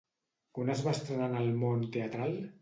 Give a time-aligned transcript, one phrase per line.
[0.57, 2.35] Quan es va estrenar en el món teatral?